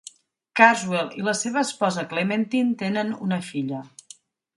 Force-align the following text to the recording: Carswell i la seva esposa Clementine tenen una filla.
Carswell 0.59 1.11
i 1.19 1.25
la 1.27 1.35
seva 1.39 1.61
esposa 1.67 2.05
Clementine 2.13 2.73
tenen 2.81 3.13
una 3.27 3.39
filla. 3.51 3.83